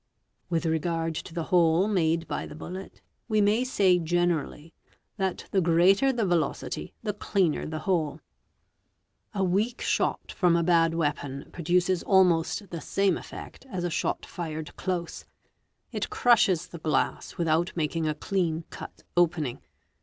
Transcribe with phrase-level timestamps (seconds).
[0.49, 4.73] _With regard to the hole made by the bullet, we may say generally
[5.17, 8.19] that the greater the velocity the cleaner the hole.
[9.35, 11.63] A weak shot from a bad weapon pro.
[11.63, 15.23] duces almost the same effect as a shot fired close;
[15.91, 19.61] it crushes the glass without making a lean cut opening.